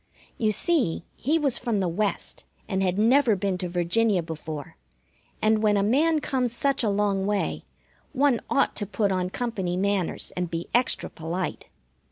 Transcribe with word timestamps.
You 0.39 0.51
see, 0.51 1.03
he 1.15 1.37
was 1.37 1.59
from 1.59 1.79
the 1.79 1.87
West, 1.87 2.43
and 2.67 2.81
had 2.81 2.97
never 2.97 3.35
been 3.35 3.59
to 3.59 3.69
Virginia 3.69 4.23
before; 4.23 4.75
and 5.43 5.61
when 5.61 5.77
a 5.77 5.83
man 5.83 6.21
comes 6.21 6.53
such 6.53 6.81
a 6.83 6.89
long 6.89 7.27
way, 7.27 7.65
one 8.11 8.41
ought 8.49 8.75
to 8.77 8.87
put 8.87 9.11
on 9.11 9.29
company 9.29 9.77
manners 9.77 10.31
and 10.35 10.49
be 10.49 10.67
extra 10.73 11.07
polite. 11.07 11.67